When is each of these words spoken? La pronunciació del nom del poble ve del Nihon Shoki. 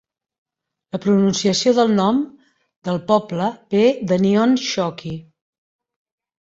La 0.95 0.99
pronunciació 1.03 1.73
del 1.81 1.93
nom 1.99 2.23
del 2.91 2.99
poble 3.13 3.51
ve 3.75 3.87
del 4.13 4.27
Nihon 4.27 4.61
Shoki. 4.67 5.17